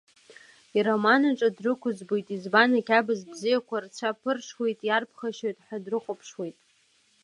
Ироманаҿ 0.77 1.39
дрықәыӡбоит, 1.55 2.27
избан 2.35 2.71
ақьабз 2.79 3.19
бзиақәа 3.29 3.77
рцәа 3.83 4.09
ԥырҽуеит, 4.19 4.79
иарԥхашьоит 4.87 5.57
ҳәа 5.65 5.77
дрыхәаԥшуеит. 5.83 6.57